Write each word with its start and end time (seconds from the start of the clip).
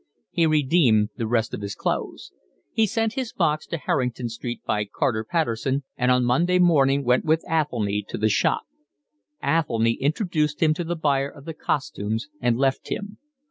He 0.31 0.47
redeemed 0.47 1.09
the 1.17 1.27
rest 1.27 1.53
of 1.53 1.61
his 1.61 1.75
clothes. 1.75 2.31
He 2.73 2.87
sent 2.87 3.13
his 3.13 3.33
box 3.33 3.67
to 3.67 3.77
Harrington 3.77 4.29
Street 4.29 4.61
by 4.65 4.83
Carter 4.85 5.23
Patterson 5.23 5.83
and 5.95 6.09
on 6.09 6.25
Monday 6.25 6.57
morning 6.57 7.03
went 7.03 7.23
with 7.23 7.45
Athelny 7.47 8.03
to 8.07 8.17
the 8.17 8.27
shop. 8.27 8.63
Athelny 9.43 9.99
introduced 10.01 10.59
him 10.59 10.73
to 10.73 10.83
the 10.83 10.95
buyer 10.95 11.29
of 11.29 11.45
the 11.45 11.53
costumes 11.53 12.29
and 12.41 12.57
left 12.57 12.87
him. 12.89 13.19